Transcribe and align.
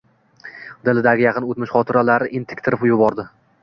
Dilidagi 0.89 1.25
yaqin 1.27 1.47
oʼtmish 1.51 1.77
xotiralari 1.77 2.35
entiktirib 2.43 2.91
yubordi. 2.93 3.33